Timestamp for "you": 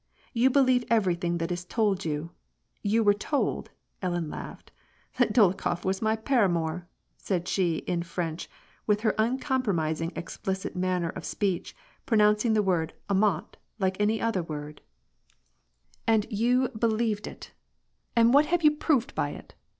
0.33-0.49, 2.05-2.31, 2.81-3.03, 16.31-16.61, 18.63-18.71